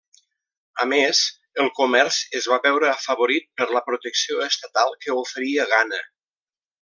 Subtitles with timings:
[0.83, 1.19] A més,
[1.63, 6.01] el comerç es va veure afavorit per la protecció estatal que oferia Ghana.